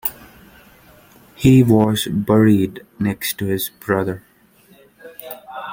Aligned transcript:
He 1.35 1.61
was 1.61 2.07
buried 2.07 2.81
next 2.97 3.37
to 3.37 3.45
his 3.45 3.69
brother. 3.69 4.23